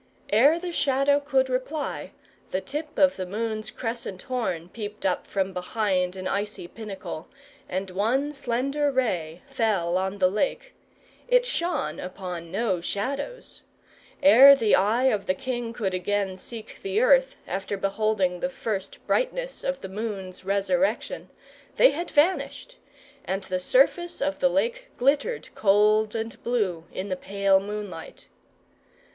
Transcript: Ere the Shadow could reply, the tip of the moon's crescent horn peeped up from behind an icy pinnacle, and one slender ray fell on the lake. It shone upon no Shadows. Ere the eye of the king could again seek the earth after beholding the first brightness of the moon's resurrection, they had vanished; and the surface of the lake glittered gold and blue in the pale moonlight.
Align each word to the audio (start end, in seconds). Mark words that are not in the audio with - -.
Ere 0.31 0.57
the 0.57 0.71
Shadow 0.71 1.19
could 1.19 1.47
reply, 1.47 2.09
the 2.49 2.59
tip 2.59 2.97
of 2.97 3.17
the 3.17 3.25
moon's 3.27 3.69
crescent 3.69 4.23
horn 4.23 4.67
peeped 4.69 5.05
up 5.05 5.27
from 5.27 5.53
behind 5.53 6.15
an 6.15 6.27
icy 6.27 6.67
pinnacle, 6.67 7.27
and 7.69 7.91
one 7.91 8.33
slender 8.33 8.89
ray 8.89 9.43
fell 9.47 9.99
on 9.99 10.17
the 10.17 10.27
lake. 10.27 10.73
It 11.27 11.45
shone 11.45 11.99
upon 11.99 12.49
no 12.51 12.81
Shadows. 12.81 13.61
Ere 14.23 14.55
the 14.55 14.75
eye 14.75 15.03
of 15.03 15.27
the 15.27 15.35
king 15.35 15.71
could 15.71 15.93
again 15.93 16.35
seek 16.35 16.81
the 16.81 16.99
earth 16.99 17.35
after 17.45 17.77
beholding 17.77 18.39
the 18.39 18.49
first 18.49 18.97
brightness 19.05 19.63
of 19.63 19.81
the 19.81 19.87
moon's 19.87 20.43
resurrection, 20.43 21.29
they 21.77 21.91
had 21.91 22.09
vanished; 22.09 22.75
and 23.23 23.43
the 23.43 23.59
surface 23.59 24.19
of 24.19 24.39
the 24.39 24.49
lake 24.49 24.89
glittered 24.97 25.49
gold 25.53 26.15
and 26.15 26.41
blue 26.43 26.85
in 26.91 27.09
the 27.09 27.15
pale 27.15 27.59
moonlight. 27.59 28.25